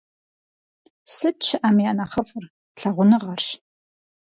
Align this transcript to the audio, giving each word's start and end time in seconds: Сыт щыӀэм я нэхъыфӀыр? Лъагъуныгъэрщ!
Сыт 1.15 1.37
щыӀэм 1.47 1.77
я 1.89 1.91
нэхъыфӀыр? 1.97 2.45
Лъагъуныгъэрщ! 2.79 3.47